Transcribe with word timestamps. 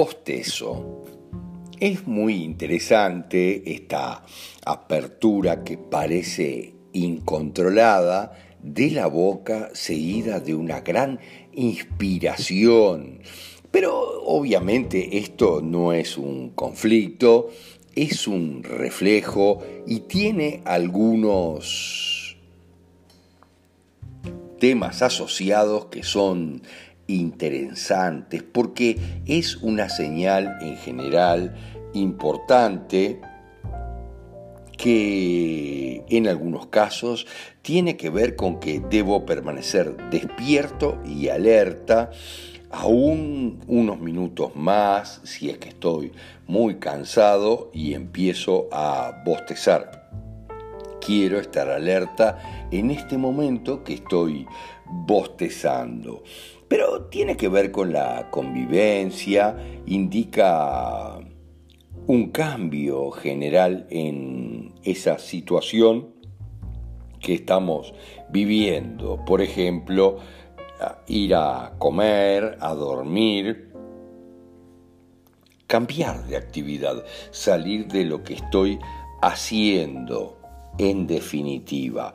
Bostezo 0.00 1.02
es 1.80 2.06
muy 2.06 2.44
interesante 2.44 3.74
esta 3.74 4.22
apertura 4.64 5.64
que 5.64 5.76
parece 5.76 6.72
incontrolada 6.92 8.32
de 8.62 8.92
la 8.92 9.08
boca 9.08 9.70
seguida 9.72 10.38
de 10.38 10.54
una 10.54 10.82
gran 10.82 11.18
inspiración. 11.52 13.22
Pero 13.72 14.22
obviamente 14.22 15.18
esto 15.18 15.62
no 15.62 15.92
es 15.92 16.16
un 16.16 16.50
conflicto, 16.50 17.48
es 17.96 18.28
un 18.28 18.62
reflejo 18.62 19.64
y 19.84 19.98
tiene 19.98 20.62
algunos 20.64 22.36
temas 24.60 25.02
asociados 25.02 25.86
que 25.86 26.04
son 26.04 26.62
interesantes 27.08 28.44
porque 28.44 28.98
es 29.26 29.56
una 29.56 29.88
señal 29.88 30.58
en 30.60 30.76
general 30.76 31.56
importante 31.94 33.20
que 34.76 36.04
en 36.08 36.28
algunos 36.28 36.68
casos 36.68 37.26
tiene 37.62 37.96
que 37.96 38.10
ver 38.10 38.36
con 38.36 38.60
que 38.60 38.80
debo 38.80 39.26
permanecer 39.26 39.96
despierto 40.10 40.98
y 41.04 41.28
alerta 41.28 42.10
aún 42.70 43.60
unos 43.66 43.98
minutos 43.98 44.54
más 44.54 45.20
si 45.24 45.50
es 45.50 45.58
que 45.58 45.70
estoy 45.70 46.12
muy 46.46 46.76
cansado 46.76 47.70
y 47.72 47.94
empiezo 47.94 48.68
a 48.70 49.22
bostezar. 49.24 50.10
Quiero 51.04 51.40
estar 51.40 51.68
alerta 51.70 52.68
en 52.70 52.90
este 52.90 53.16
momento 53.16 53.82
que 53.82 53.94
estoy 53.94 54.46
bostezando. 54.86 56.22
Pero 56.68 57.06
tiene 57.06 57.36
que 57.36 57.48
ver 57.48 57.70
con 57.72 57.92
la 57.92 58.30
convivencia, 58.30 59.56
indica 59.86 61.18
un 62.06 62.30
cambio 62.30 63.10
general 63.10 63.86
en 63.90 64.74
esa 64.82 65.18
situación 65.18 66.14
que 67.20 67.34
estamos 67.34 67.94
viviendo. 68.30 69.24
Por 69.24 69.40
ejemplo, 69.40 70.18
ir 71.06 71.34
a 71.34 71.74
comer, 71.78 72.58
a 72.60 72.74
dormir, 72.74 73.72
cambiar 75.66 76.26
de 76.26 76.36
actividad, 76.36 77.04
salir 77.30 77.88
de 77.88 78.04
lo 78.04 78.22
que 78.22 78.34
estoy 78.34 78.78
haciendo 79.20 80.37
en 80.76 81.06
definitiva. 81.06 82.14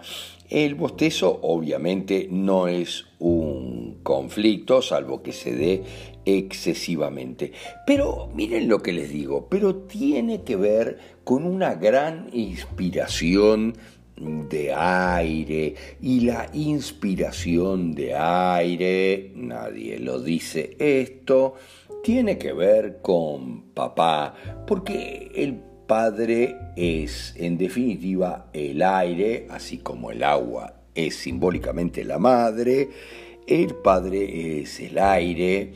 El 0.49 0.75
bostezo 0.75 1.39
obviamente 1.41 2.27
no 2.29 2.67
es 2.67 3.05
un 3.19 3.99
conflicto, 4.03 4.81
salvo 4.81 5.23
que 5.23 5.31
se 5.31 5.55
dé 5.55 5.83
excesivamente. 6.25 7.51
Pero 7.87 8.29
miren 8.35 8.67
lo 8.67 8.79
que 8.83 8.93
les 8.93 9.09
digo, 9.09 9.47
pero 9.49 9.75
tiene 9.75 10.43
que 10.43 10.55
ver 10.55 10.99
con 11.23 11.45
una 11.45 11.75
gran 11.75 12.29
inspiración 12.33 13.73
de 14.15 14.73
aire 14.73 15.75
y 16.01 16.21
la 16.21 16.49
inspiración 16.53 17.95
de 17.95 18.13
aire, 18.15 19.31
nadie 19.35 19.97
lo 19.99 20.19
dice 20.19 20.75
esto, 20.77 21.55
tiene 22.03 22.37
que 22.37 22.53
ver 22.53 22.99
con 23.01 23.71
papá, 23.73 24.35
porque 24.67 25.31
el 25.33 25.72
Padre 25.87 26.57
es, 26.75 27.33
en 27.37 27.57
definitiva, 27.57 28.47
el 28.53 28.81
aire, 28.81 29.47
así 29.49 29.77
como 29.77 30.11
el 30.11 30.23
agua 30.23 30.73
es 30.95 31.15
simbólicamente 31.15 32.03
la 32.03 32.19
madre, 32.19 32.89
el 33.47 33.75
Padre 33.75 34.61
es 34.61 34.79
el 34.79 34.97
aire 34.97 35.73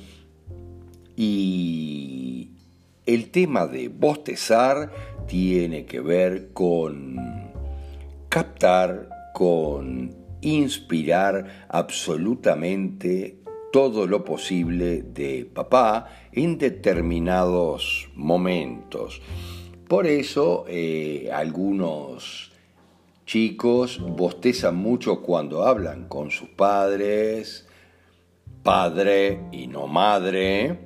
y 1.15 2.51
el 3.05 3.29
tema 3.31 3.67
de 3.67 3.89
bostezar 3.89 4.91
tiene 5.27 5.85
que 5.85 5.99
ver 5.99 6.53
con 6.53 7.17
captar, 8.29 9.09
con 9.33 10.15
inspirar 10.41 11.67
absolutamente 11.69 13.39
todo 13.71 14.07
lo 14.07 14.23
posible 14.23 15.01
de 15.01 15.45
papá 15.45 16.07
en 16.31 16.57
determinados 16.57 18.09
momentos. 18.15 19.21
Por 19.87 20.05
eso 20.05 20.65
eh, 20.67 21.29
algunos 21.33 22.51
chicos 23.25 23.99
bostezan 23.99 24.75
mucho 24.75 25.21
cuando 25.21 25.63
hablan 25.63 26.07
con 26.09 26.29
sus 26.29 26.49
padres, 26.49 27.67
padre 28.63 29.39
y 29.53 29.67
no 29.67 29.87
madre, 29.87 30.77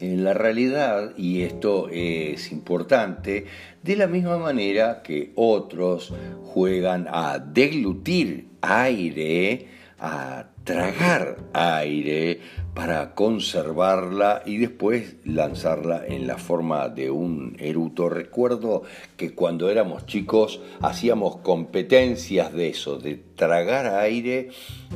en 0.00 0.24
la 0.24 0.34
realidad, 0.34 1.16
y 1.16 1.42
esto 1.42 1.88
es 1.90 2.52
importante, 2.52 3.46
de 3.82 3.96
la 3.96 4.08
misma 4.08 4.36
manera 4.36 5.02
que 5.02 5.32
otros 5.36 6.12
juegan 6.44 7.06
a 7.08 7.38
deglutir 7.38 8.48
aire, 8.60 9.68
a 9.98 10.48
tragar 10.66 11.36
aire 11.54 12.40
para 12.74 13.14
conservarla 13.14 14.42
y 14.44 14.58
después 14.58 15.16
lanzarla 15.24 16.04
en 16.06 16.26
la 16.26 16.36
forma 16.36 16.88
de 16.88 17.08
un 17.08 17.56
eruto. 17.58 18.10
Recuerdo 18.10 18.82
que 19.16 19.32
cuando 19.34 19.70
éramos 19.70 20.04
chicos 20.06 20.60
hacíamos 20.82 21.36
competencias 21.36 22.52
de 22.52 22.68
eso, 22.68 22.98
de 22.98 23.14
tragar 23.36 23.86
aire 23.94 24.48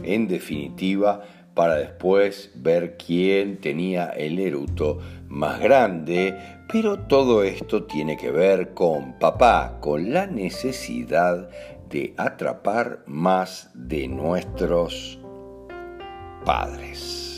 en 0.02 0.26
definitiva 0.26 1.22
para 1.54 1.76
después 1.76 2.50
ver 2.56 2.96
quién 2.96 3.60
tenía 3.60 4.06
el 4.08 4.40
eruto 4.40 4.98
más 5.28 5.60
grande, 5.60 6.36
pero 6.70 6.98
todo 6.98 7.44
esto 7.44 7.84
tiene 7.84 8.16
que 8.16 8.32
ver 8.32 8.74
con 8.74 9.18
papá, 9.20 9.78
con 9.80 10.12
la 10.12 10.26
necesidad 10.26 11.48
de 11.88 12.12
atrapar 12.16 13.04
más 13.06 13.70
de 13.74 14.08
nuestros 14.08 15.19
padres. 16.44 17.29